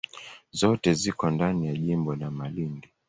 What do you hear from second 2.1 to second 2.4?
la